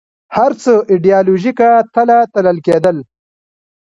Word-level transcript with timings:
هر 0.37 0.51
څه 0.61 0.71
ایدیالوژیکه 0.91 1.69
تله 1.93 2.17
تلل 2.33 2.57
کېدل 2.65 2.97